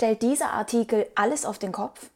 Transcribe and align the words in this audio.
stellt 0.00 0.22
dieser 0.22 0.54
Artikel 0.54 1.06
alles 1.14 1.44
auf 1.44 1.58
den 1.58 1.72
Kopf? 1.72 2.08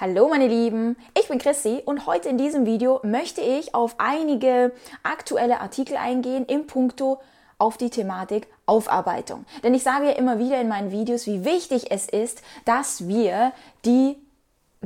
Hallo 0.00 0.28
meine 0.30 0.46
Lieben, 0.46 0.96
ich 1.12 1.28
bin 1.28 1.36
Chrissy 1.36 1.82
und 1.84 2.06
heute 2.06 2.30
in 2.30 2.38
diesem 2.38 2.64
Video 2.64 3.00
möchte 3.02 3.42
ich 3.42 3.74
auf 3.74 3.96
einige 3.98 4.72
aktuelle 5.02 5.60
Artikel 5.60 5.98
eingehen 5.98 6.46
im 6.46 6.66
Punkto 6.66 7.20
auf 7.58 7.76
die 7.76 7.90
Thematik 7.90 8.46
Aufarbeitung. 8.64 9.44
Denn 9.62 9.74
ich 9.74 9.82
sage 9.82 10.06
ja 10.06 10.12
immer 10.12 10.38
wieder 10.38 10.58
in 10.58 10.68
meinen 10.68 10.90
Videos, 10.90 11.26
wie 11.26 11.44
wichtig 11.44 11.90
es 11.90 12.08
ist, 12.08 12.40
dass 12.64 13.08
wir 13.08 13.52
die 13.84 14.16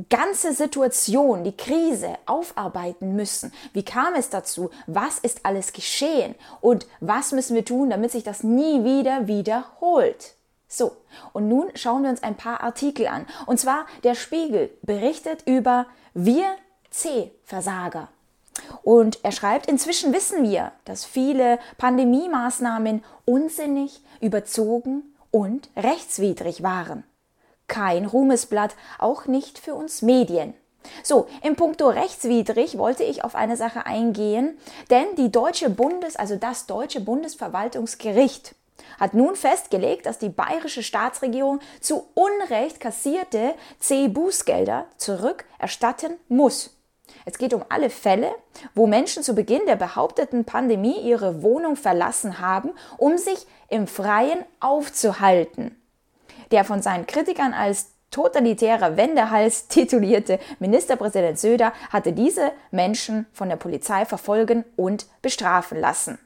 ganze 0.09 0.51
Situation, 0.51 1.45
die 1.45 1.55
Krise 1.55 2.17
aufarbeiten 2.25 3.15
müssen. 3.15 3.53
Wie 3.71 3.85
kam 3.85 4.15
es 4.15 4.29
dazu? 4.29 4.69
Was 4.85 5.17
ist 5.17 5.45
alles 5.45 5.71
geschehen? 5.71 6.35
Und 6.59 6.87
was 6.99 7.31
müssen 7.31 7.55
wir 7.55 7.63
tun, 7.63 7.89
damit 7.89 8.11
sich 8.11 8.25
das 8.25 8.43
nie 8.43 8.83
wieder 8.83 9.27
wiederholt? 9.27 10.35
So, 10.73 10.95
und 11.33 11.47
nun 11.47 11.69
schauen 11.75 12.03
wir 12.03 12.09
uns 12.09 12.23
ein 12.23 12.35
paar 12.35 12.61
Artikel 12.61 13.07
an. 13.07 13.27
Und 13.45 13.59
zwar 13.59 13.85
der 14.03 14.15
Spiegel 14.15 14.71
berichtet 14.81 15.43
über 15.45 15.85
Wir 16.13 16.55
C-Versager. 16.89 18.07
Und 18.81 19.19
er 19.23 19.31
schreibt, 19.31 19.67
inzwischen 19.67 20.13
wissen 20.13 20.43
wir, 20.43 20.71
dass 20.85 21.05
viele 21.05 21.59
Pandemie-Maßnahmen 21.77 23.03
unsinnig, 23.25 24.01
überzogen 24.19 25.03
und 25.31 25.69
rechtswidrig 25.75 26.63
waren 26.63 27.03
kein 27.67 28.05
Ruhmesblatt, 28.05 28.75
auch 28.99 29.25
nicht 29.25 29.57
für 29.57 29.73
uns 29.73 30.01
Medien. 30.03 30.53
So, 31.01 31.27
im 31.41 31.55
Punkto 31.55 31.87
rechtswidrig 31.87 32.77
wollte 32.77 33.03
ich 33.03 33.23
auf 33.23 33.35
eine 33.35 33.57
Sache 33.57 33.85
eingehen, 33.85 34.57
denn 34.89 35.05
die 35.17 35.31
deutsche 35.31 35.69
Bundes, 35.69 36.15
also 36.15 36.35
das 36.35 36.67
deutsche 36.67 36.99
Bundesverwaltungsgericht 36.99 38.53
hat 38.99 39.13
nun 39.13 39.35
festgelegt, 39.35 40.05
dass 40.05 40.19
die 40.19 40.29
bayerische 40.29 40.83
Staatsregierung 40.83 41.59
zu 41.79 42.07
Unrecht 42.13 42.79
kassierte 42.79 43.53
C-Bußgelder 43.79 44.85
zurückerstatten 44.97 46.17
muss. 46.27 46.75
Es 47.25 47.37
geht 47.37 47.53
um 47.53 47.63
alle 47.69 47.89
Fälle, 47.89 48.33
wo 48.75 48.87
Menschen 48.87 49.23
zu 49.23 49.35
Beginn 49.35 49.65
der 49.67 49.75
behaupteten 49.75 50.45
Pandemie 50.45 50.99
ihre 51.01 51.41
Wohnung 51.43 51.75
verlassen 51.75 52.39
haben, 52.39 52.71
um 52.97 53.17
sich 53.17 53.45
im 53.69 53.87
Freien 53.87 54.43
aufzuhalten. 54.59 55.79
Der 56.51 56.63
von 56.63 56.81
seinen 56.81 57.07
Kritikern 57.07 57.53
als 57.53 57.91
totalitärer 58.11 58.95
Wendehals 58.97 59.67
titulierte 59.69 60.39
Ministerpräsident 60.59 61.39
Söder 61.39 61.73
hatte 61.89 62.13
diese 62.13 62.51
Menschen 62.71 63.25
von 63.33 63.49
der 63.49 63.55
Polizei 63.55 64.05
verfolgen 64.05 64.63
und 64.75 65.07
bestrafen 65.21 65.79
lassen. 65.79 66.19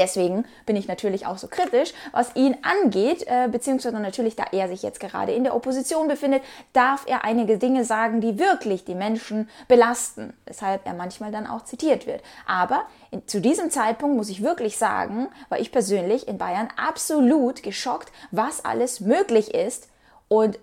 Deswegen 0.00 0.46
bin 0.64 0.76
ich 0.76 0.88
natürlich 0.88 1.26
auch 1.26 1.36
so 1.36 1.46
kritisch, 1.46 1.92
was 2.10 2.34
ihn 2.34 2.56
angeht, 2.62 3.26
äh, 3.26 3.48
beziehungsweise 3.48 4.00
natürlich, 4.00 4.34
da 4.34 4.44
er 4.50 4.66
sich 4.66 4.82
jetzt 4.82 4.98
gerade 4.98 5.32
in 5.32 5.44
der 5.44 5.54
Opposition 5.54 6.08
befindet, 6.08 6.42
darf 6.72 7.04
er 7.06 7.22
einige 7.22 7.58
Dinge 7.58 7.84
sagen, 7.84 8.22
die 8.22 8.38
wirklich 8.38 8.86
die 8.86 8.94
Menschen 8.94 9.50
belasten, 9.68 10.32
weshalb 10.46 10.86
er 10.86 10.94
manchmal 10.94 11.32
dann 11.32 11.46
auch 11.46 11.64
zitiert 11.64 12.06
wird. 12.06 12.22
Aber 12.46 12.84
in, 13.10 13.28
zu 13.28 13.42
diesem 13.42 13.70
Zeitpunkt 13.70 14.16
muss 14.16 14.30
ich 14.30 14.42
wirklich 14.42 14.78
sagen, 14.78 15.28
war 15.50 15.60
ich 15.60 15.70
persönlich 15.70 16.26
in 16.26 16.38
Bayern 16.38 16.70
absolut 16.82 17.62
geschockt, 17.62 18.10
was 18.30 18.64
alles 18.64 19.00
möglich 19.00 19.52
ist 19.52 19.90
und 20.28 20.58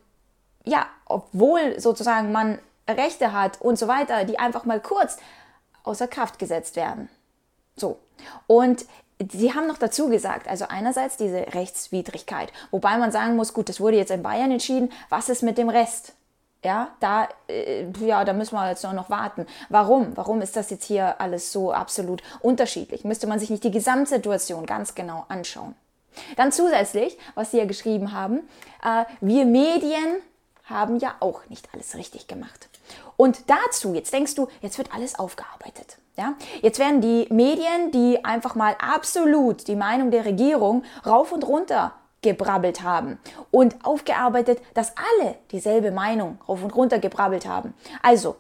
ja, 0.64 0.88
obwohl 1.06 1.80
sozusagen 1.80 2.32
man 2.32 2.58
Rechte 2.90 3.34
hat 3.34 3.62
und 3.62 3.78
so 3.78 3.88
weiter, 3.88 4.26
die 4.26 4.40
einfach 4.40 4.66
mal 4.66 4.80
kurz 4.80 5.18
außer 5.84 6.08
Kraft 6.08 6.40
gesetzt 6.40 6.76
werden. 6.76 7.08
So. 7.76 8.00
Und 8.48 8.88
Sie 9.32 9.54
haben 9.54 9.68
noch 9.68 9.80
dazu 9.80 10.10
gesagt, 10.10 10.48
also 10.48 10.66
einerseits 10.70 11.18
diese 11.18 11.54
Rechtswidrigkeit, 11.54 12.54
wobei 12.70 12.98
man 12.98 13.12
sagen 13.12 13.36
muss, 13.36 13.54
gut, 13.54 13.68
das 13.68 13.80
wurde 13.80 13.98
jetzt 13.98 14.12
in 14.12 14.22
Bayern 14.22 14.52
entschieden, 14.52 14.92
was 15.10 15.30
ist 15.30 15.42
mit 15.42 15.58
dem 15.58 15.70
Rest? 15.70 16.14
Ja, 16.64 16.90
da, 17.00 17.28
äh, 17.48 17.86
ja, 18.02 18.26
da 18.26 18.34
müssen 18.34 18.56
wir 18.56 18.70
jetzt 18.70 18.84
noch 18.84 19.10
warten. 19.10 19.46
Warum? 19.70 20.16
Warum 20.16 20.42
ist 20.42 20.56
das 20.56 20.70
jetzt 20.70 20.86
hier 20.86 21.22
alles 21.22 21.52
so 21.52 21.72
absolut 21.72 22.22
unterschiedlich? 22.42 23.04
Müsste 23.06 23.28
man 23.28 23.40
sich 23.40 23.50
nicht 23.50 23.64
die 23.64 23.72
Gesamtsituation 23.72 24.66
ganz 24.66 24.96
genau 24.96 25.26
anschauen. 25.30 25.76
Dann 26.36 26.52
zusätzlich, 26.52 27.18
was 27.36 27.52
Sie 27.52 27.58
ja 27.58 27.66
geschrieben 27.66 28.12
haben, 28.12 28.40
äh, 28.84 29.06
wir 29.22 29.46
Medien 29.46 30.18
haben 30.70 31.00
ja 31.00 31.16
auch 31.20 31.42
nicht 31.50 31.70
alles 31.74 31.96
richtig 31.96 32.28
gemacht. 32.28 32.70
Und 33.16 33.50
dazu, 33.50 33.94
jetzt 33.94 34.14
denkst 34.14 34.36
du, 34.36 34.48
jetzt 34.62 34.78
wird 34.78 34.94
alles 34.94 35.18
aufgearbeitet. 35.18 35.98
Ja? 36.18 36.36
Jetzt 36.62 36.80
werden 36.80 37.02
die 37.02 37.28
Medien, 37.30 37.92
die 37.92 38.24
einfach 38.24 38.56
mal 38.56 38.76
absolut 38.80 39.68
die 39.68 39.76
Meinung 39.76 40.12
der 40.12 40.26
Regierung 40.26 40.84
rauf 41.06 41.32
und 41.32 41.48
runter 41.48 41.94
gebrabbelt 42.22 42.82
haben 42.82 43.20
und 43.52 43.76
aufgearbeitet, 43.86 44.62
dass 44.74 44.94
alle 44.98 45.36
dieselbe 45.52 45.92
Meinung 45.92 46.40
rauf 46.48 46.64
und 46.64 46.76
runter 46.76 47.00
gebrabbelt 47.00 47.46
haben. 47.48 47.74
Also, 48.02 48.36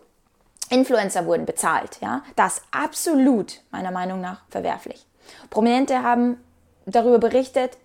Influencer 0.69 1.25
wurden 1.25 1.45
bezahlt, 1.45 1.99
ja? 2.01 2.23
Das 2.35 2.61
absolut 2.71 3.61
meiner 3.71 3.91
Meinung 3.91 4.19
nach 4.19 4.41
verwerflich. 4.49 5.05
Prominente 5.49 6.03
haben 6.03 6.43
darüber 6.85 7.19
berichtet, 7.19 7.77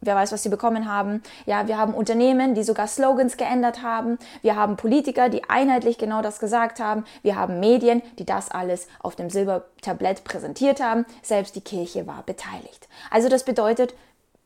Wer 0.00 0.14
weiß, 0.14 0.30
was 0.30 0.42
sie 0.42 0.48
bekommen 0.48 0.90
haben. 0.90 1.22
Ja, 1.46 1.66
wir 1.66 1.76
haben 1.76 1.92
Unternehmen, 1.92 2.54
die 2.54 2.62
sogar 2.62 2.86
Slogans 2.86 3.36
geändert 3.36 3.82
haben. 3.82 4.18
Wir 4.42 4.54
haben 4.54 4.76
Politiker, 4.76 5.28
die 5.28 5.48
einheitlich 5.48 5.98
genau 5.98 6.22
das 6.22 6.38
gesagt 6.38 6.78
haben. 6.78 7.04
Wir 7.22 7.36
haben 7.36 7.58
Medien, 7.58 8.02
die 8.18 8.24
das 8.24 8.50
alles 8.50 8.86
auf 9.00 9.16
dem 9.16 9.28
Silbertablett 9.28 10.22
präsentiert 10.22 10.80
haben. 10.80 11.04
Selbst 11.22 11.56
die 11.56 11.60
Kirche 11.60 12.06
war 12.06 12.22
beteiligt. 12.22 12.88
Also 13.10 13.28
das 13.28 13.44
bedeutet, 13.44 13.94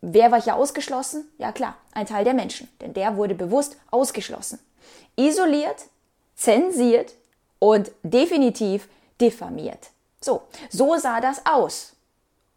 wer 0.01 0.33
war 0.33 0.41
hier 0.41 0.57
ausgeschlossen? 0.57 1.29
Ja 1.37 1.53
klar, 1.53 1.77
ein 1.93 2.07
Teil 2.07 2.25
der 2.25 2.35
Menschen. 2.35 2.69
Denn 2.81 2.95
der 2.95 3.17
wurde 3.17 3.35
bewusst 3.35 3.77
ausgeschlossen. 3.91 4.59
Isoliert, 5.17 5.85
zensiert 6.35 7.13
und 7.59 7.93
definitiv 8.03 8.89
diffamiert. 9.21 9.91
So, 10.21 10.43
so 10.71 10.97
sah 10.97 11.21
das 11.21 11.45
aus. 11.45 11.93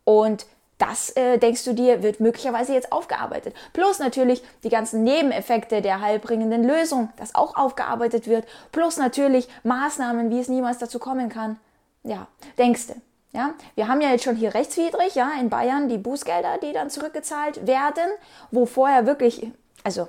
Und 0.06 0.46
das, 0.78 1.10
äh, 1.12 1.38
denkst 1.38 1.64
du 1.64 1.74
dir, 1.74 2.04
wird 2.04 2.20
möglicherweise 2.20 2.74
jetzt 2.74 2.92
aufgearbeitet. 2.92 3.56
Plus 3.72 4.00
natürlich 4.00 4.44
die 4.64 4.70
ganzen 4.70 5.04
Nebeneffekte 5.04 5.82
der 5.82 6.02
heilbringenden 6.02 6.64
Lösung, 6.64 7.10
das 7.18 7.34
auch 7.34 7.56
aufgearbeitet 7.56 8.28
wird. 8.28 8.46
Plus 8.72 8.98
natürlich 8.98 9.48
Maßnahmen, 9.64 10.30
wie 10.30 10.40
es 10.40 10.50
niemals 10.50 10.78
dazu 10.78 11.00
kommen 11.00 11.30
kann. 11.30 11.58
Ja, 12.04 12.28
denkst 12.58 12.88
du. 12.88 12.94
Ja, 13.32 13.54
wir 13.76 13.90
haben 13.90 14.00
ja 14.00 14.12
jetzt 14.12 14.24
schon 14.24 14.38
hier 14.38 14.54
rechtswidrig, 14.54 15.16
ja, 15.16 15.32
in 15.42 15.50
Bayern 15.50 15.90
die 15.90 15.98
Bußgelder, 15.98 16.58
die 16.60 16.72
dann 16.72 16.90
zurückgezahlt 16.90 17.68
werden, 17.68 18.10
wo 18.50 18.66
vorher 18.66 19.06
wirklich, 19.06 19.52
also 19.84 20.08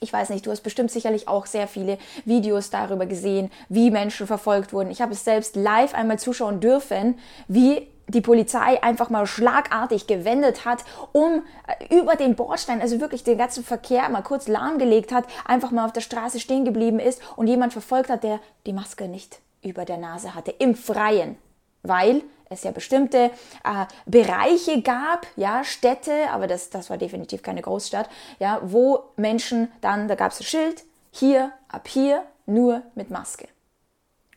ich 0.00 0.10
weiß 0.10 0.30
nicht, 0.30 0.46
du 0.46 0.50
hast 0.50 0.62
bestimmt 0.62 0.90
sicherlich 0.90 1.28
auch 1.28 1.44
sehr 1.44 1.68
viele 1.68 1.98
Videos 2.24 2.70
darüber 2.70 3.04
gesehen, 3.04 3.50
wie 3.68 3.90
Menschen 3.90 4.26
verfolgt 4.26 4.72
wurden. 4.72 4.90
Ich 4.90 5.02
habe 5.02 5.12
es 5.12 5.24
selbst 5.24 5.54
live 5.54 5.92
einmal 5.92 6.18
zuschauen 6.18 6.60
dürfen, 6.60 7.18
wie 7.48 7.86
die 8.10 8.20
Polizei 8.20 8.82
einfach 8.82 9.10
mal 9.10 9.26
schlagartig 9.26 10.06
gewendet 10.06 10.64
hat, 10.64 10.84
um 11.12 11.42
äh, 11.66 11.98
über 11.98 12.16
den 12.16 12.34
Bordstein, 12.34 12.80
also 12.80 13.00
wirklich 13.00 13.24
den 13.24 13.38
ganzen 13.38 13.64
Verkehr 13.64 14.08
mal 14.08 14.22
kurz 14.22 14.48
lahmgelegt 14.48 15.12
hat, 15.12 15.24
einfach 15.44 15.70
mal 15.70 15.84
auf 15.84 15.92
der 15.92 16.00
Straße 16.00 16.40
stehen 16.40 16.64
geblieben 16.64 16.98
ist 16.98 17.22
und 17.36 17.46
jemand 17.46 17.72
verfolgt 17.72 18.10
hat, 18.10 18.24
der 18.24 18.40
die 18.66 18.72
Maske 18.72 19.08
nicht 19.08 19.40
über 19.62 19.84
der 19.84 19.98
Nase 19.98 20.34
hatte, 20.34 20.50
im 20.50 20.74
Freien, 20.74 21.36
weil 21.82 22.22
es 22.48 22.64
ja 22.64 22.72
bestimmte 22.72 23.30
äh, 23.64 23.86
Bereiche 24.06 24.82
gab, 24.82 25.26
ja, 25.36 25.62
Städte, 25.62 26.30
aber 26.32 26.46
das, 26.46 26.70
das 26.70 26.90
war 26.90 26.98
definitiv 26.98 27.42
keine 27.42 27.62
Großstadt, 27.62 28.08
ja, 28.38 28.60
wo 28.62 29.04
Menschen 29.16 29.70
dann, 29.80 30.08
da 30.08 30.16
gab 30.16 30.32
es 30.32 30.40
ein 30.40 30.44
Schild, 30.44 30.84
hier, 31.12 31.52
ab 31.68 31.86
hier, 31.86 32.24
nur 32.46 32.82
mit 32.94 33.10
Maske. 33.10 33.46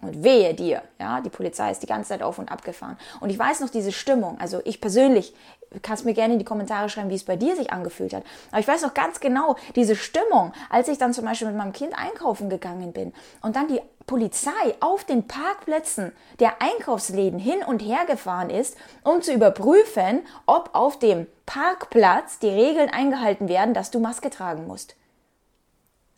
Und 0.03 0.24
wehe 0.24 0.53
dir, 0.53 0.84
ja, 1.00 1.22
die 1.22 1.30
Polizei 1.30 1.72
ist 1.72 1.81
die 1.81 1.88
ganze 1.88 2.09
Zeit 2.09 2.22
auf 2.22 2.40
und 2.40 2.52
ab 2.52 2.64
gefahren. 2.64 2.97
Und 3.19 3.30
ich 3.30 3.40
weiß 3.40 3.62
noch 3.62 3.69
diese 3.69 3.91
Stimmung, 3.91 4.38
also 4.40 4.62
ich 4.66 4.81
persönlich, 4.81 5.34
kannst 5.81 6.06
mir 6.06 6.14
gerne 6.14 6.34
in 6.34 6.40
die 6.40 6.46
Kommentare 6.46 6.90
schreiben, 6.90 7.09
wie 7.09 7.16
es 7.16 7.24
bei 7.24 7.36
dir 7.36 7.56
sich 7.56 7.72
angefühlt 7.72 8.14
hat. 8.14 8.24
Aber 8.52 8.59
ich 8.59 8.68
weiß 8.68 8.84
noch 8.84 8.94
ganz 8.94 9.19
genau 9.19 9.56
diese 9.75 9.96
Stimmung, 9.96 10.53
als 10.69 10.88
ich 10.88 10.97
dann 10.97 11.14
zum 11.14 11.26
Beispiel 11.26 11.47
mit 11.47 11.58
meinem 11.58 11.73
Kind 11.73 11.97
einkaufen 11.97 12.50
gegangen 12.50 12.94
bin 12.94 13.14
und 13.41 13.55
dann 13.55 13.67
die 13.67 13.82
Polizei 14.05 14.52
auf 14.82 15.03
den 15.03 15.28
Parkplätzen 15.28 16.11
der 16.40 16.61
Einkaufsläden 16.61 17.40
hin 17.40 17.64
und 17.66 17.79
her 17.79 18.06
gefahren 18.06 18.49
ist, 18.49 18.78
um 19.03 19.22
zu 19.22 19.34
überprüfen, 19.34 20.22
ob 20.46 20.72
auf 20.73 20.99
dem 20.99 21.28
Parkplatz 21.46 22.40
die 22.40 22.49
Regeln 22.49 22.90
eingehalten 22.90 23.47
werden, 23.47 23.73
dass 23.73 23.91
du 23.91 23.99
Maske 23.99 24.29
tragen 24.29 24.67
musst. 24.67 24.96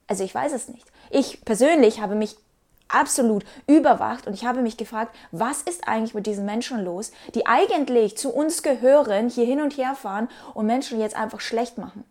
Also 0.07 0.23
ich 0.23 0.33
weiß 0.33 0.51
es 0.53 0.67
nicht. 0.67 0.85
Ich 1.09 1.45
persönlich 1.45 2.01
habe 2.01 2.15
mich 2.15 2.37
absolut 2.87 3.45
überwacht 3.67 4.27
und 4.27 4.33
ich 4.33 4.45
habe 4.45 4.61
mich 4.61 4.77
gefragt, 4.77 5.15
was 5.31 5.61
ist 5.61 5.87
eigentlich 5.87 6.13
mit 6.13 6.27
diesen 6.27 6.45
Menschen 6.45 6.83
los, 6.83 7.11
die 7.33 7.45
eigentlich 7.45 8.17
zu 8.17 8.29
uns 8.29 8.63
gehören, 8.63 9.29
hier 9.29 9.45
hin 9.45 9.61
und 9.61 9.77
her 9.77 9.95
fahren 9.95 10.29
und 10.53 10.65
Menschen 10.65 10.99
jetzt 10.99 11.15
einfach 11.15 11.41
schlecht 11.41 11.77
machen. 11.77 12.03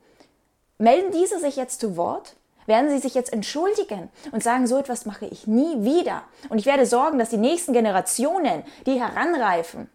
Melden 0.79 1.13
diese 1.13 1.39
sich 1.39 1.57
jetzt 1.57 1.81
zu 1.81 1.97
Wort? 1.97 2.35
Werden 2.67 2.89
sie 2.89 2.99
sich 2.99 3.15
jetzt 3.15 3.33
entschuldigen 3.33 4.09
und 4.33 4.43
sagen, 4.43 4.67
so 4.67 4.79
etwas 4.79 5.05
mache 5.05 5.27
ich 5.27 5.47
nie 5.47 5.85
wieder. 5.85 6.23
Und 6.49 6.59
ich 6.59 6.67
werde 6.67 6.87
sorgen, 6.87 7.19
dass 7.19 7.29
die 7.29 7.37
nächsten 7.37 7.75
Generationen, 7.75 8.65
die 8.87 8.99
heranreifen, 8.99 9.91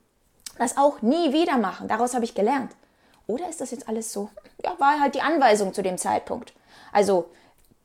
das 0.59 0.77
auch 0.77 1.01
nie 1.01 1.33
wieder 1.33 1.57
machen. 1.57 1.87
Daraus 1.87 2.13
habe 2.13 2.25
ich 2.25 2.35
gelernt. 2.35 2.71
Oder 3.25 3.49
ist 3.49 3.61
das 3.61 3.71
jetzt 3.71 3.87
alles 3.87 4.13
so? 4.13 4.29
Ja, 4.63 4.75
war 4.77 4.99
halt 4.99 5.15
die 5.15 5.21
Anweisung 5.21 5.73
zu 5.73 5.81
dem 5.81 5.97
Zeitpunkt. 5.97 6.53
Also 6.91 7.29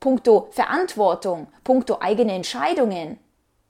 puncto 0.05 0.49
Verantwortung, 0.51 1.47
puncto 1.63 1.97
eigene 1.99 2.33
Entscheidungen, 2.33 3.17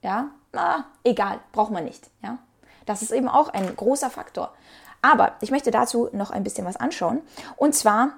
ja, 0.02 0.32
na, 0.52 0.84
egal, 1.06 1.40
braucht 1.54 1.72
man 1.72 1.86
nicht, 1.86 2.10
ja. 2.22 2.40
Das 2.86 3.02
ist 3.02 3.12
eben 3.12 3.30
auch 3.30 3.48
ein 3.48 3.74
großer 3.74 4.10
Faktor. 4.10 4.52
Aber 5.02 5.36
ich 5.40 5.50
möchte 5.50 5.72
dazu 5.72 6.10
noch 6.12 6.32
ein 6.32 6.44
bisschen 6.44 6.66
was 6.66 6.76
anschauen. 6.76 7.22
Und 7.56 7.74
zwar 7.74 8.10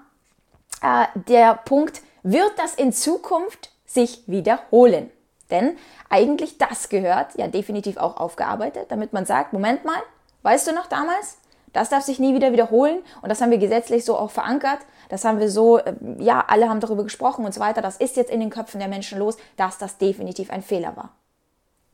äh, 0.82 1.06
der 1.14 1.54
Punkt, 1.54 2.02
wird 2.24 2.58
das 2.58 2.74
in 2.74 2.92
Zukunft 2.92 3.70
sich 3.86 4.24
wiederholen? 4.26 5.12
Denn 5.52 5.78
eigentlich 6.10 6.58
das 6.58 6.90
gehört 6.90 7.36
ja 7.36 7.48
definitiv 7.48 7.98
auch 7.98 8.18
aufgearbeitet, 8.18 8.88
damit 8.90 9.14
man 9.14 9.28
sagt, 9.28 9.54
Moment 9.54 9.86
mal, 9.86 10.02
weißt 10.42 10.68
du 10.68 10.72
noch 10.74 10.88
damals? 10.88 11.38
Das 11.72 11.90
darf 11.90 12.02
sich 12.02 12.18
nie 12.18 12.34
wieder 12.34 12.52
wiederholen 12.52 13.04
und 13.22 13.30
das 13.30 13.42
haben 13.42 13.52
wir 13.52 13.60
gesetzlich 13.60 14.04
so 14.04 14.18
auch 14.18 14.32
verankert. 14.32 14.80
Das 15.10 15.26
haben 15.26 15.40
wir 15.40 15.50
so, 15.50 15.78
äh, 15.78 15.94
ja, 16.20 16.44
alle 16.48 16.70
haben 16.70 16.80
darüber 16.80 17.04
gesprochen 17.04 17.46
und 17.46 17.54
so 17.54 17.60
weiter. 17.60 17.82
Das 17.82 17.98
ist 17.98 18.16
jetzt 18.18 18.32
in 18.32 18.40
den 18.40 18.50
Köpfen 18.50 18.80
der 18.80 18.90
Menschen 18.90 19.20
los, 19.20 19.38
dass 19.56 19.78
das 19.78 19.98
definitiv 19.98 20.50
ein 20.52 20.62
Fehler 20.62 20.96
war. 20.96 21.12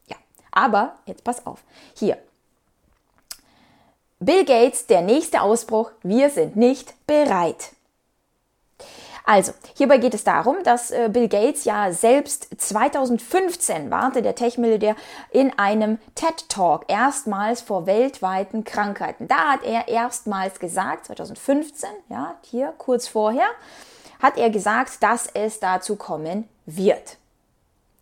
Ja, 0.07 0.15
aber 0.51 0.95
jetzt 1.05 1.23
pass 1.23 1.45
auf. 1.45 1.63
Hier. 1.95 2.17
Bill 4.19 4.45
Gates, 4.45 4.87
der 4.87 5.01
nächste 5.01 5.41
Ausbruch. 5.41 5.91
Wir 6.01 6.29
sind 6.29 6.55
nicht 6.55 6.93
bereit. 7.07 7.71
Also, 9.25 9.53
hierbei 9.75 9.99
geht 9.99 10.13
es 10.13 10.25
darum, 10.25 10.57
dass 10.63 10.91
äh, 10.91 11.09
Bill 11.11 11.29
Gates 11.29 11.63
ja 11.63 11.93
selbst 11.93 12.49
2015 12.57 13.89
warnte 13.89 14.21
der 14.21 14.35
Tech-Milliardär 14.35 14.97
in 15.31 15.57
einem 15.57 15.97
TED-Talk 16.15 16.85
erstmals 16.89 17.61
vor 17.61 17.85
weltweiten 17.85 18.65
Krankheiten. 18.65 19.29
Da 19.29 19.53
hat 19.53 19.63
er 19.63 19.87
erstmals 19.87 20.59
gesagt, 20.59 21.05
2015, 21.05 21.89
ja, 22.09 22.35
hier 22.41 22.73
kurz 22.77 23.07
vorher, 23.07 23.47
hat 24.21 24.37
er 24.37 24.49
gesagt, 24.49 25.01
dass 25.01 25.27
es 25.33 25.59
dazu 25.59 25.95
kommen 25.95 26.49
wird. 26.65 27.17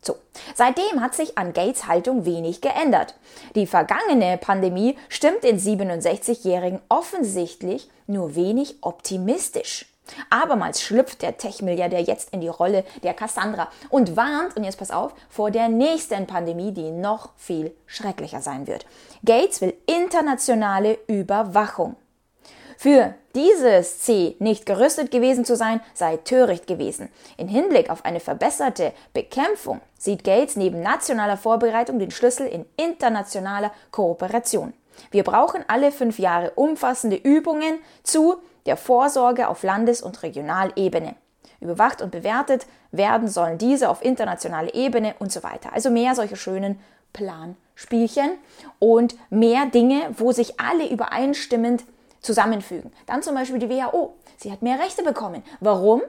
So, 0.03 0.15
seitdem 0.55 1.01
hat 1.01 1.13
sich 1.13 1.37
an 1.37 1.53
Gates 1.53 1.85
Haltung 1.85 2.25
wenig 2.25 2.61
geändert. 2.61 3.13
Die 3.53 3.67
vergangene 3.67 4.39
Pandemie 4.39 4.97
stimmt 5.09 5.43
den 5.43 5.59
67-Jährigen 5.59 6.81
offensichtlich 6.89 7.87
nur 8.07 8.33
wenig 8.33 8.77
optimistisch. 8.81 9.90
Abermals 10.29 10.81
schlüpft 10.81 11.21
der 11.21 11.37
Tech-Milliardär 11.37 12.01
jetzt 12.01 12.33
in 12.33 12.41
die 12.41 12.47
Rolle 12.47 12.83
der 13.03 13.13
Cassandra 13.13 13.69
und 13.89 14.15
warnt, 14.17 14.55
und 14.55 14.63
jetzt 14.63 14.79
pass 14.79 14.91
auf, 14.91 15.13
vor 15.29 15.51
der 15.51 15.69
nächsten 15.69 16.27
Pandemie, 16.27 16.71
die 16.71 16.91
noch 16.91 17.29
viel 17.37 17.75
schrecklicher 17.85 18.41
sein 18.41 18.67
wird. 18.67 18.85
Gates 19.23 19.61
will 19.61 19.73
internationale 19.85 20.97
Überwachung. 21.07 21.95
Für 22.77 23.13
dieses 23.35 23.99
C 23.99 24.35
nicht 24.39 24.65
gerüstet 24.65 25.11
gewesen 25.11 25.45
zu 25.45 25.55
sein, 25.55 25.81
sei 25.93 26.17
töricht 26.17 26.65
gewesen. 26.65 27.09
In 27.37 27.47
Hinblick 27.47 27.91
auf 27.91 28.05
eine 28.05 28.19
verbesserte 28.19 28.91
Bekämpfung 29.13 29.81
sieht 29.99 30.23
Gates 30.23 30.55
neben 30.55 30.81
nationaler 30.81 31.37
Vorbereitung 31.37 31.99
den 31.99 32.09
Schlüssel 32.09 32.47
in 32.47 32.65
internationaler 32.77 33.71
Kooperation. 33.91 34.73
Wir 35.11 35.23
brauchen 35.23 35.63
alle 35.67 35.91
fünf 35.91 36.17
Jahre 36.17 36.51
umfassende 36.55 37.17
Übungen 37.17 37.79
zu 38.03 38.37
der 38.65 38.77
Vorsorge 38.77 39.47
auf 39.47 39.63
Landes- 39.63 40.01
und 40.01 40.21
Regionalebene. 40.23 41.15
Überwacht 41.59 42.01
und 42.01 42.11
bewertet 42.11 42.65
werden 42.91 43.27
sollen 43.27 43.57
diese 43.57 43.89
auf 43.89 44.03
internationaler 44.03 44.73
Ebene 44.73 45.15
und 45.19 45.31
so 45.31 45.43
weiter. 45.43 45.73
Also 45.73 45.91
mehr 45.91 46.15
solche 46.15 46.35
schönen 46.35 46.79
Planspielchen 47.13 48.31
und 48.79 49.15
mehr 49.29 49.67
Dinge, 49.67 50.09
wo 50.17 50.31
sich 50.31 50.59
alle 50.59 50.89
übereinstimmend 50.89 51.83
zusammenfügen. 52.21 52.91
Dann 53.05 53.21
zum 53.21 53.35
Beispiel 53.35 53.59
die 53.59 53.69
WHO. 53.69 54.15
Sie 54.37 54.51
hat 54.51 54.61
mehr 54.61 54.79
Rechte 54.79 55.03
bekommen. 55.03 55.43
Warum? 55.59 56.01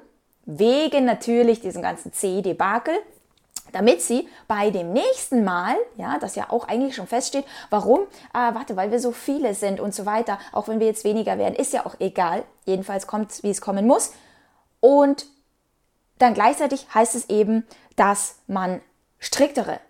Wegen 0.44 1.04
natürlich 1.04 1.60
diesem 1.60 1.82
ganzen 1.82 2.12
C-Debakel, 2.12 2.94
damit 3.72 4.02
sie 4.02 4.28
bei 4.48 4.70
dem 4.70 4.92
nächsten 4.92 5.44
Mal, 5.44 5.76
ja, 5.96 6.18
das 6.18 6.36
ja 6.36 6.50
auch 6.50 6.68
eigentlich 6.68 6.94
schon 6.94 7.06
feststeht, 7.06 7.44
warum? 7.70 8.00
Ah, 8.32 8.54
warte, 8.54 8.76
weil 8.76 8.90
wir 8.90 9.00
so 9.00 9.12
viele 9.12 9.54
sind 9.54 9.80
und 9.80 9.94
so 9.94 10.06
weiter, 10.06 10.38
auch 10.52 10.68
wenn 10.68 10.80
wir 10.80 10.86
jetzt 10.86 11.04
weniger 11.04 11.38
werden, 11.38 11.54
ist 11.54 11.72
ja 11.72 11.84
auch 11.86 11.96
egal. 11.98 12.44
Jedenfalls 12.64 13.06
kommt 13.06 13.32
es, 13.32 13.42
wie 13.42 13.50
es 13.50 13.60
kommen 13.60 13.86
muss. 13.86 14.12
Und 14.80 15.26
dann 16.18 16.34
gleichzeitig 16.34 16.86
heißt 16.94 17.14
es 17.14 17.28
eben, 17.28 17.66
dass 17.96 18.36
man 18.46 18.80
striktere 19.18 19.80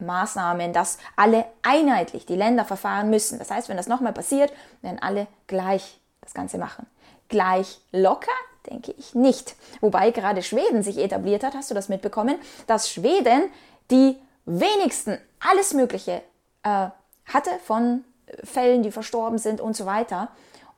Maßnahmen, 0.00 0.72
dass 0.72 0.98
alle 1.16 1.44
einheitlich 1.62 2.26
die 2.26 2.36
Länder 2.36 2.64
verfahren 2.64 3.10
müssen. 3.10 3.38
Das 3.38 3.50
heißt, 3.50 3.68
wenn 3.68 3.76
das 3.76 3.86
nochmal 3.86 4.12
passiert, 4.12 4.52
werden 4.82 4.98
alle 5.00 5.26
gleich 5.46 6.00
das 6.20 6.34
Ganze 6.34 6.58
machen. 6.58 6.86
Gleich 7.28 7.80
locker 7.92 8.32
denke 8.70 8.94
ich 8.96 9.14
nicht. 9.14 9.56
Wobei 9.80 10.10
gerade 10.10 10.42
Schweden 10.42 10.82
sich 10.82 10.98
etabliert 10.98 11.42
hat, 11.44 11.54
hast 11.54 11.70
du 11.70 11.74
das 11.74 11.88
mitbekommen, 11.88 12.36
dass 12.66 12.90
Schweden 12.90 13.50
die 13.90 14.16
wenigsten 14.46 15.18
alles 15.40 15.74
Mögliche 15.74 16.22
äh, 16.62 16.88
hatte 17.26 17.50
von 17.64 18.04
Fällen, 18.42 18.82
die 18.82 18.92
verstorben 18.92 19.38
sind 19.38 19.60
und 19.60 19.76
so 19.76 19.86
weiter. 19.86 20.28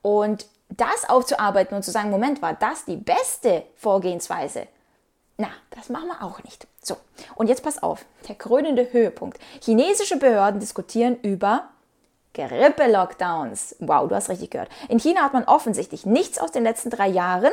Und 0.01 0.47
das 0.69 1.09
aufzuarbeiten 1.09 1.75
und 1.75 1.83
zu 1.83 1.91
sagen, 1.91 2.09
Moment, 2.09 2.41
war 2.41 2.53
das 2.53 2.85
die 2.85 2.97
beste 2.97 3.63
Vorgehensweise? 3.75 4.67
Na, 5.37 5.49
das 5.71 5.89
machen 5.89 6.07
wir 6.07 6.23
auch 6.23 6.43
nicht. 6.43 6.67
So, 6.81 6.97
und 7.35 7.47
jetzt 7.47 7.63
pass 7.63 7.81
auf, 7.81 8.05
der 8.27 8.35
krönende 8.35 8.91
Höhepunkt. 8.91 9.39
Chinesische 9.61 10.17
Behörden 10.17 10.59
diskutieren 10.59 11.17
über 11.21 11.69
Grippe-Lockdowns. 12.33 13.75
Wow, 13.79 14.07
du 14.07 14.15
hast 14.15 14.29
richtig 14.29 14.51
gehört. 14.51 14.69
In 14.89 14.99
China 14.99 15.21
hat 15.21 15.33
man 15.33 15.45
offensichtlich 15.45 16.05
nichts 16.05 16.39
aus 16.39 16.51
den 16.51 16.63
letzten 16.63 16.89
drei 16.89 17.07
Jahren 17.07 17.51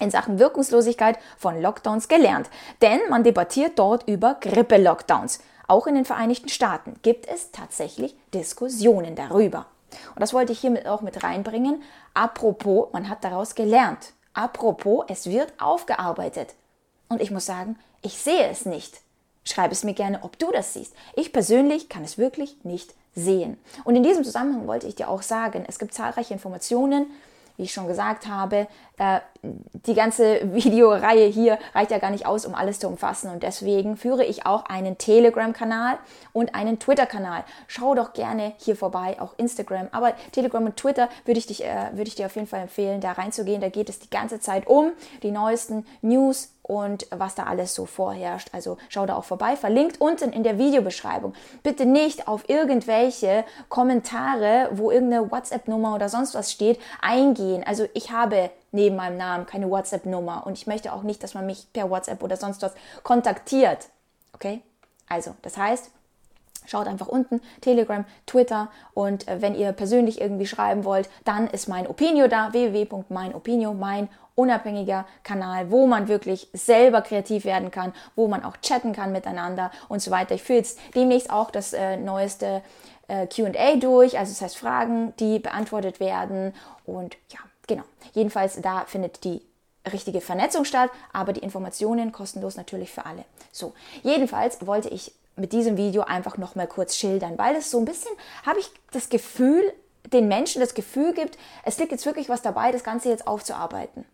in 0.00 0.10
Sachen 0.10 0.38
Wirkungslosigkeit 0.38 1.18
von 1.36 1.60
Lockdowns 1.60 2.08
gelernt. 2.08 2.48
Denn 2.82 3.00
man 3.10 3.24
debattiert 3.24 3.78
dort 3.78 4.08
über 4.08 4.36
Grippe-Lockdowns. 4.40 5.40
Auch 5.66 5.86
in 5.86 5.94
den 5.94 6.04
Vereinigten 6.04 6.48
Staaten 6.48 6.94
gibt 7.02 7.26
es 7.26 7.50
tatsächlich 7.52 8.16
Diskussionen 8.32 9.14
darüber. 9.14 9.66
Und 10.14 10.20
das 10.20 10.32
wollte 10.32 10.52
ich 10.52 10.60
hiermit 10.60 10.86
auch 10.86 11.02
mit 11.02 11.22
reinbringen. 11.22 11.82
Apropos, 12.14 12.88
man 12.92 13.08
hat 13.08 13.24
daraus 13.24 13.54
gelernt. 13.54 14.12
Apropos, 14.34 15.04
es 15.08 15.26
wird 15.26 15.52
aufgearbeitet. 15.58 16.54
Und 17.08 17.20
ich 17.20 17.30
muss 17.30 17.46
sagen, 17.46 17.76
ich 18.02 18.18
sehe 18.18 18.48
es 18.48 18.64
nicht. 18.64 19.00
Schreib 19.44 19.72
es 19.72 19.84
mir 19.84 19.94
gerne, 19.94 20.22
ob 20.22 20.38
du 20.38 20.50
das 20.52 20.74
siehst. 20.74 20.94
Ich 21.14 21.32
persönlich 21.32 21.88
kann 21.88 22.04
es 22.04 22.18
wirklich 22.18 22.56
nicht 22.64 22.94
sehen. 23.14 23.58
Und 23.84 23.96
in 23.96 24.02
diesem 24.02 24.24
Zusammenhang 24.24 24.66
wollte 24.66 24.86
ich 24.86 24.94
dir 24.94 25.08
auch 25.08 25.22
sagen, 25.22 25.64
es 25.66 25.78
gibt 25.78 25.94
zahlreiche 25.94 26.34
Informationen, 26.34 27.06
wie 27.58 27.64
ich 27.64 27.72
schon 27.72 27.88
gesagt 27.88 28.26
habe, 28.26 28.68
äh, 28.96 29.20
die 29.42 29.94
ganze 29.94 30.40
Videoreihe 30.54 31.26
hier 31.26 31.58
reicht 31.74 31.90
ja 31.90 31.98
gar 31.98 32.10
nicht 32.10 32.24
aus, 32.24 32.46
um 32.46 32.54
alles 32.54 32.78
zu 32.78 32.88
umfassen. 32.88 33.30
Und 33.30 33.42
deswegen 33.42 33.96
führe 33.96 34.24
ich 34.24 34.46
auch 34.46 34.64
einen 34.64 34.96
Telegram-Kanal 34.96 35.98
und 36.32 36.54
einen 36.54 36.78
Twitter-Kanal. 36.78 37.44
Schau 37.66 37.94
doch 37.94 38.14
gerne 38.14 38.54
hier 38.56 38.76
vorbei, 38.76 39.16
auch 39.20 39.34
Instagram. 39.36 39.88
Aber 39.92 40.14
Telegram 40.32 40.64
und 40.64 40.76
Twitter 40.76 41.08
würde 41.26 41.38
ich, 41.38 41.46
dich, 41.46 41.64
äh, 41.64 41.90
würde 41.92 42.08
ich 42.08 42.14
dir 42.14 42.26
auf 42.26 42.36
jeden 42.36 42.46
Fall 42.46 42.62
empfehlen, 42.62 43.00
da 43.00 43.12
reinzugehen. 43.12 43.60
Da 43.60 43.68
geht 43.68 43.90
es 43.90 43.98
die 43.98 44.10
ganze 44.10 44.40
Zeit 44.40 44.66
um 44.66 44.92
die 45.22 45.32
neuesten 45.32 45.84
News 46.00 46.50
und 46.68 47.06
was 47.10 47.34
da 47.34 47.44
alles 47.44 47.74
so 47.74 47.86
vorherrscht. 47.86 48.50
Also 48.52 48.76
schau 48.90 49.06
da 49.06 49.16
auch 49.16 49.24
vorbei, 49.24 49.56
verlinkt 49.56 50.00
unten 50.00 50.32
in 50.32 50.44
der 50.44 50.58
Videobeschreibung. 50.58 51.34
Bitte 51.62 51.86
nicht 51.86 52.28
auf 52.28 52.48
irgendwelche 52.48 53.44
Kommentare, 53.68 54.68
wo 54.72 54.90
irgendeine 54.90 55.30
WhatsApp-Nummer 55.30 55.94
oder 55.94 56.08
sonst 56.08 56.34
was 56.34 56.52
steht, 56.52 56.78
eingehen. 57.00 57.64
Also 57.66 57.86
ich 57.94 58.12
habe 58.12 58.50
neben 58.70 58.96
meinem 58.96 59.16
Namen 59.16 59.46
keine 59.46 59.70
WhatsApp-Nummer 59.70 60.46
und 60.46 60.58
ich 60.58 60.66
möchte 60.66 60.92
auch 60.92 61.02
nicht, 61.02 61.22
dass 61.22 61.34
man 61.34 61.46
mich 61.46 61.72
per 61.72 61.90
WhatsApp 61.90 62.22
oder 62.22 62.36
sonst 62.36 62.60
was 62.62 62.74
kontaktiert. 63.02 63.88
Okay? 64.34 64.60
Also, 65.08 65.34
das 65.40 65.56
heißt, 65.56 65.90
Schaut 66.68 66.86
einfach 66.86 67.08
unten, 67.08 67.40
Telegram, 67.62 68.04
Twitter 68.26 68.68
und 68.92 69.26
äh, 69.26 69.40
wenn 69.40 69.54
ihr 69.54 69.72
persönlich 69.72 70.20
irgendwie 70.20 70.46
schreiben 70.46 70.84
wollt, 70.84 71.08
dann 71.24 71.46
ist 71.48 71.66
mein 71.66 71.86
Opinio 71.86 72.28
da, 72.28 72.52
www.meinopinio, 72.52 73.72
mein 73.72 74.08
unabhängiger 74.34 75.06
Kanal, 75.24 75.70
wo 75.70 75.86
man 75.86 76.08
wirklich 76.08 76.48
selber 76.52 77.00
kreativ 77.00 77.46
werden 77.46 77.70
kann, 77.70 77.94
wo 78.16 78.28
man 78.28 78.44
auch 78.44 78.58
chatten 78.58 78.92
kann 78.92 79.12
miteinander 79.12 79.70
und 79.88 80.00
so 80.00 80.10
weiter. 80.10 80.34
Ich 80.34 80.42
führe 80.42 80.58
jetzt 80.58 80.78
demnächst 80.94 81.30
auch 81.30 81.50
das 81.50 81.72
äh, 81.72 81.96
neueste 81.96 82.62
äh, 83.08 83.26
QA 83.26 83.76
durch, 83.76 84.18
also 84.18 84.30
das 84.30 84.42
heißt 84.42 84.58
Fragen, 84.58 85.14
die 85.18 85.38
beantwortet 85.38 86.00
werden 86.00 86.52
und 86.84 87.16
ja, 87.30 87.40
genau. 87.66 87.84
Jedenfalls 88.12 88.60
da 88.60 88.84
findet 88.86 89.24
die 89.24 89.40
richtige 89.90 90.20
Vernetzung 90.20 90.64
statt, 90.64 90.90
aber 91.12 91.32
die 91.32 91.40
Informationen 91.40 92.12
kostenlos 92.12 92.56
natürlich 92.56 92.90
für 92.90 93.06
alle. 93.06 93.24
So, 93.52 93.74
jedenfalls 94.02 94.66
wollte 94.66 94.88
ich 94.90 95.14
mit 95.38 95.52
diesem 95.52 95.76
Video 95.76 96.02
einfach 96.02 96.36
noch 96.36 96.54
mal 96.54 96.66
kurz 96.66 96.96
schildern, 96.96 97.38
weil 97.38 97.56
es 97.56 97.70
so 97.70 97.78
ein 97.78 97.84
bisschen, 97.84 98.12
habe 98.44 98.60
ich 98.60 98.70
das 98.92 99.08
Gefühl, 99.08 99.72
den 100.12 100.28
Menschen 100.28 100.60
das 100.60 100.74
Gefühl 100.74 101.12
gibt, 101.12 101.38
es 101.64 101.78
liegt 101.78 101.92
jetzt 101.92 102.06
wirklich 102.06 102.28
was 102.28 102.42
dabei, 102.42 102.72
das 102.72 102.84
Ganze 102.84 103.08
jetzt 103.08 103.26
aufzuarbeiten. 103.26 104.04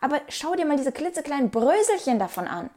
Aber 0.00 0.20
schau 0.28 0.54
dir 0.54 0.66
mal 0.66 0.76
diese 0.76 0.92
klitzekleinen 0.92 1.50
Bröselchen 1.50 2.18
davon 2.18 2.46
an, 2.46 2.70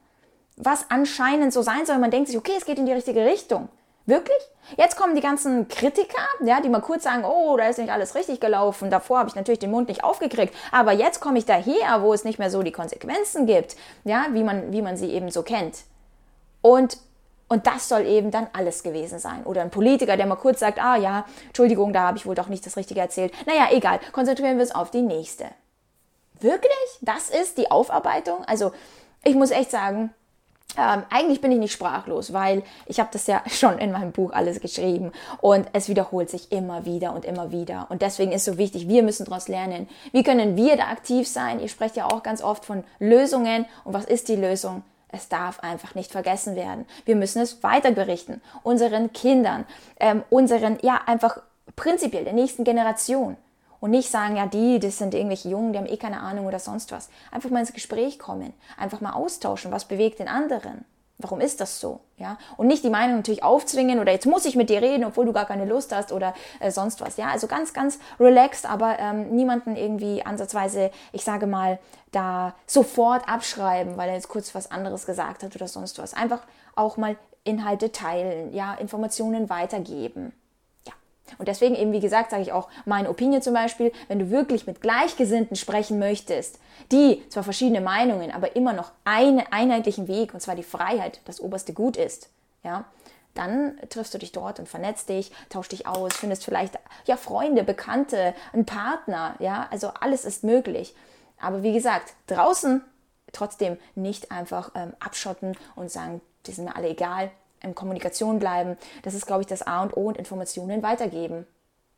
was 0.58 0.86
anscheinend 0.90 1.54
so 1.54 1.62
sein 1.62 1.86
soll. 1.86 1.98
Man 2.00 2.12
denkt 2.12 2.28
sich, 2.30 2.38
okay, 2.38 2.54
es 2.58 2.66
geht 2.66 2.80
in 2.80 2.86
die 2.86 2.94
richtige 2.94 3.26
Richtung. 3.26 3.70
Wirklich? 4.06 4.38
Jetzt 4.78 4.96
kommen 4.98 5.16
die 5.16 5.22
ganzen 5.22 5.68
Kritiker, 5.68 6.22
ja, 6.44 6.60
die 6.60 6.70
mal 6.70 6.82
kurz 6.82 7.04
sagen, 7.04 7.24
oh, 7.24 7.56
da 7.58 7.68
ist 7.68 7.78
nicht 7.78 7.92
alles 7.92 8.16
richtig 8.16 8.40
gelaufen. 8.40 8.90
Davor 8.90 9.20
habe 9.20 9.30
ich 9.30 9.36
natürlich 9.36 9.60
den 9.60 9.72
Mund 9.72 9.90
nicht 9.90 10.04
aufgekriegt. 10.04 10.56
Aber 10.72 10.92
jetzt 10.92 11.20
komme 11.20 11.38
ich 11.38 11.46
daher, 11.46 12.02
wo 12.02 12.14
es 12.14 12.24
nicht 12.24 12.40
mehr 12.40 12.50
so 12.50 12.64
die 12.64 12.72
Konsequenzen 12.72 13.46
gibt, 13.46 13.76
ja, 14.04 14.26
wie 14.32 14.44
man, 14.44 14.72
wie 14.72 14.82
man 14.82 14.98
sie 14.98 15.12
eben 15.12 15.30
so 15.30 15.44
kennt. 15.44 15.84
Und, 16.62 16.98
und 17.52 17.68
das 17.68 17.90
soll 17.90 18.06
eben 18.06 18.32
dann 18.32 18.48
alles 18.54 18.82
gewesen 18.82 19.20
sein. 19.20 19.44
Oder 19.44 19.62
ein 19.62 19.72
Politiker, 19.72 20.16
der 20.16 20.26
mal 20.26 20.38
kurz 20.38 20.62
sagt, 20.62 20.82
ah 20.82 20.96
ja, 20.96 21.26
Entschuldigung, 21.48 21.92
da 21.92 22.04
habe 22.04 22.18
ich 22.18 22.26
wohl 22.26 22.34
doch 22.34 22.48
nicht 22.48 22.66
das 22.66 22.78
Richtige 22.78 23.02
erzählt. 23.02 23.34
Naja, 23.46 23.68
egal, 23.72 24.00
konzentrieren 24.14 24.56
wir 24.56 24.62
uns 24.62 24.74
auf 24.74 24.90
die 24.90 25.02
nächste. 25.02 25.48
Wirklich? 26.40 26.72
Das 27.02 27.30
ist 27.30 27.58
die 27.58 27.70
Aufarbeitung? 27.70 28.46
Also, 28.46 28.72
ich 29.26 29.36
muss 29.36 29.52
echt 29.52 29.70
sagen, 29.70 30.14
ähm, 30.78 31.04
eigentlich 31.10 31.42
bin 31.42 31.52
ich 31.52 31.60
nicht 31.60 31.74
sprachlos, 31.74 32.32
weil 32.32 32.64
ich 32.86 33.02
habe 33.02 33.10
das 33.12 33.28
ja 33.28 33.44
schon 33.50 33.80
in 33.80 33.92
meinem 33.92 34.14
Buch 34.14 34.32
alles 34.32 34.62
geschrieben 34.62 35.12
und 35.42 35.68
es 35.74 35.90
wiederholt 35.90 36.30
sich 36.30 36.54
immer 36.54 36.86
wieder 36.86 37.14
und 37.14 37.26
immer 37.26 37.52
wieder. 37.52 37.88
Und 37.90 38.02
deswegen 38.02 38.32
ist 38.32 38.46
so 38.46 38.58
wichtig, 38.58 38.88
wir 38.88 39.04
müssen 39.04 39.26
daraus 39.26 39.50
lernen. 39.50 39.90
Wie 40.14 40.24
können 40.24 40.56
wir 40.56 40.78
da 40.78 40.86
aktiv 40.86 41.28
sein? 41.28 41.60
Ihr 41.60 41.68
sprecht 41.68 41.98
ja 41.98 42.06
auch 42.06 42.24
ganz 42.24 42.42
oft 42.42 42.64
von 42.64 42.86
Lösungen. 43.00 43.66
Und 43.84 43.94
was 43.94 44.06
ist 44.06 44.30
die 44.30 44.38
Lösung? 44.38 44.84
Es 45.12 45.30
darf 45.30 45.60
einfach 45.60 45.96
nicht 45.96 46.12
vergessen 46.12 46.56
werden. 46.56 46.86
Wir 47.06 47.16
müssen 47.16 47.42
es 47.42 47.64
weiter 47.64 47.92
berichten. 47.92 48.42
Unseren 48.64 49.14
Kindern, 49.14 49.66
ähm, 50.00 50.24
unseren, 50.30 50.78
ja, 50.82 51.02
einfach 51.06 51.42
prinzipiell 51.76 52.24
der 52.24 52.34
nächsten 52.34 52.64
Generation. 52.64 53.38
Und 53.80 53.92
nicht 53.92 54.12
sagen, 54.12 54.36
ja, 54.36 54.46
die, 54.46 54.80
das 54.80 55.00
sind 55.00 55.16
irgendwelche 55.16 55.50
Jungen, 55.50 55.74
die 55.74 55.80
haben 55.80 55.88
eh 55.88 55.98
keine 55.98 56.20
Ahnung 56.20 56.46
oder 56.46 56.60
sonst 56.60 56.92
was. 56.92 57.10
Einfach 57.32 57.50
mal 57.50 57.62
ins 57.62 57.74
Gespräch 57.74 58.20
kommen. 58.20 58.54
Einfach 58.78 59.02
mal 59.02 59.14
austauschen. 59.14 59.72
Was 59.72 59.86
bewegt 59.86 60.20
den 60.20 60.28
anderen? 60.28 60.86
Warum 61.24 61.42
ist 61.42 61.62
das 61.62 61.80
so? 61.80 62.02
Ja? 62.18 62.38
Und 62.58 62.68
nicht 62.68 62.84
die 62.84 62.90
Meinung 62.90 63.18
natürlich 63.18 63.44
aufzwingen 63.44 64.00
oder 64.00 64.12
jetzt 64.12 64.26
muss 64.26 64.46
ich 64.46 64.56
mit 64.56 64.70
dir 64.70 64.82
reden, 64.82 65.06
obwohl 65.06 65.26
du 65.26 65.34
gar 65.34 65.46
keine 65.46 65.66
Lust 65.66 65.94
hast 65.96 66.12
oder 66.12 66.34
äh, 66.60 66.72
sonst 66.72 67.02
was. 67.02 67.18
Ja, 67.18 67.30
also 67.30 67.48
ganz, 67.48 67.74
ganz 67.74 68.00
relaxed, 68.20 68.70
aber 68.70 69.00
ähm, 69.00 69.30
niemanden 69.36 69.76
irgendwie 69.76 70.26
ansatzweise, 70.26 70.92
ich 71.12 71.24
sage 71.24 71.48
mal, 71.48 71.80
da 72.12 72.54
sofort 72.66 73.28
abschreiben, 73.28 73.98
weil 73.98 74.10
er 74.10 74.16
jetzt 74.16 74.30
kurz 74.30 74.54
was 74.54 74.70
anderes 74.72 75.06
gesagt 75.06 75.44
hat 75.44 75.56
oder 75.56 75.68
sonst 75.68 75.98
was. 76.00 76.14
Einfach 76.14 76.42
auch 76.76 76.98
mal 76.98 77.16
Inhalte 77.44 77.92
teilen, 77.92 78.54
ja, 78.54 78.74
Informationen 78.76 79.50
weitergeben. 79.50 80.34
Und 81.38 81.48
deswegen 81.48 81.76
eben, 81.76 81.92
wie 81.92 82.00
gesagt, 82.00 82.32
sage 82.32 82.44
ich 82.44 82.52
auch 82.52 82.70
meine 82.86 83.10
Opinion 83.10 83.42
zum 83.42 83.54
Beispiel, 83.54 83.92
wenn 84.08 84.20
du 84.20 84.30
wirklich 84.30 84.68
mit 84.68 84.82
Gleichgesinnten 84.82 85.56
sprechen 85.56 86.00
möchtest, 86.00 86.60
die 86.92 87.24
zwar 87.30 87.44
verschiedene 87.44 87.82
Meinungen, 87.82 88.32
aber 88.32 88.56
immer 88.56 88.74
noch 88.74 88.92
einen 89.06 89.44
einheitlichen 89.52 90.08
Weg, 90.08 90.34
und 90.34 90.42
zwar 90.42 90.56
die 90.56 90.64
Freiheit, 90.64 91.22
das 91.26 91.40
oberste 91.40 91.74
Gut 91.74 91.98
ist, 91.98 92.30
ja, 92.64 92.86
dann 93.34 93.78
triffst 93.90 94.14
du 94.14 94.18
dich 94.18 94.32
dort 94.32 94.60
und 94.60 94.68
vernetzt 94.68 95.10
dich, 95.10 95.32
tauschst 95.50 95.72
dich 95.72 95.88
aus, 95.88 96.14
findest 96.14 96.44
vielleicht 96.44 96.78
ja 97.06 97.16
Freunde, 97.18 97.64
Bekannte, 97.64 98.34
einen 98.52 98.66
Partner, 98.66 99.36
ja, 99.40 99.68
also 99.72 99.92
alles 100.00 100.26
ist 100.26 100.44
möglich. 100.44 100.96
Aber 101.40 101.64
wie 101.64 101.74
gesagt, 101.74 102.14
draußen 102.28 102.84
trotzdem 103.32 103.78
nicht 103.96 104.32
einfach 104.32 104.72
ähm, 104.76 104.94
abschotten 105.00 105.58
und 105.76 105.90
sagen, 105.90 106.22
die 106.46 106.52
sind 106.52 106.66
mir 106.66 106.76
alle 106.76 106.90
egal, 106.90 107.32
in 107.64 107.76
Kommunikation 107.76 108.40
bleiben. 108.40 108.78
Das 109.04 109.14
ist, 109.14 109.28
glaube 109.28 109.42
ich, 109.42 109.48
das 109.48 109.62
A 109.62 109.84
und 109.84 109.96
O 109.96 110.08
und 110.08 110.18
Informationen 110.18 110.84
weitergeben, 110.84 111.46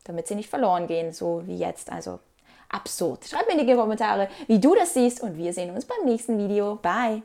damit 0.04 0.28
sie 0.28 0.34
nicht 0.34 0.50
verloren 0.50 0.86
gehen, 0.86 1.12
so 1.12 1.42
wie 1.46 1.56
jetzt. 1.56 1.90
Also 1.90 2.20
absurd. 2.68 3.24
Schreib 3.24 3.46
mir 3.46 3.58
in 3.58 3.66
die 3.66 3.74
Kommentare, 3.74 4.28
wie 4.46 4.58
du 4.58 4.74
das 4.74 4.94
siehst 4.94 5.22
und 5.22 5.36
wir 5.36 5.52
sehen 5.52 5.74
uns 5.74 5.84
beim 5.84 6.04
nächsten 6.04 6.38
Video. 6.38 6.76
Bye! 6.76 7.22